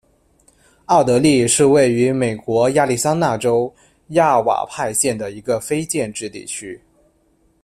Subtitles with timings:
[0.85, 3.71] 奥德利是位于美国亚利桑那州
[4.07, 6.81] 亚瓦派县的一个非建制地区。